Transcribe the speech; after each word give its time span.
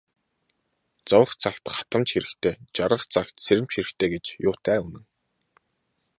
Зовох 1.09 1.31
цагт 1.41 1.63
хатамж 1.75 2.09
хэрэгтэй, 2.13 2.55
жаргах 2.75 3.03
цагт 3.13 3.35
сэрэмж 3.45 3.69
хэрэгтэй 3.75 4.09
гэж 4.13 4.25
юутай 4.49 4.79
үнэн. 4.87 5.05